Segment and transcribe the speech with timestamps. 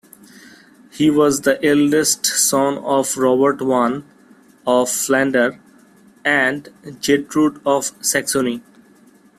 [0.89, 4.01] He was the eldest son of Robert I
[4.65, 5.53] of Flanders
[6.25, 6.67] and
[7.05, 8.63] Gertrude of Saxony.